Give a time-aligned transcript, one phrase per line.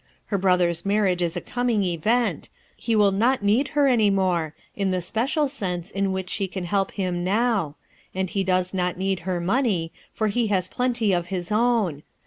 [0.33, 4.55] Her brother's marriage is a coming event; then he will not need her any more,
[4.75, 7.75] in the special sense in which she can help him now,
[8.15, 12.01] and ho docs not need her money, for he has plenty of his own.